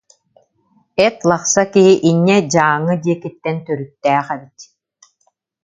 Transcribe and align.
Эт 1.05 1.17
лахса 1.29 1.63
киһи 1.73 1.93
инньэ 2.09 2.37
Дьааҥы 2.51 2.93
диэкиттэн 3.03 3.57
төрүттээх 3.65 4.27
эбит 4.35 4.57